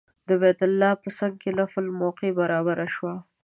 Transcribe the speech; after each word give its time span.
د 0.27 0.29
بیت 0.41 0.59
الله 0.67 0.91
په 1.03 1.09
څنګ 1.17 1.33
کې 1.41 1.49
نفل 1.59 1.85
موقع 2.01 2.29
برابره 2.39 2.87
شوه. 2.95 3.13